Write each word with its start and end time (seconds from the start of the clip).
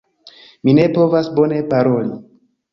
Mi 0.69 0.75
ne 0.77 0.87
povas 0.97 1.31
bone 1.37 1.61
paroli. 1.77 2.21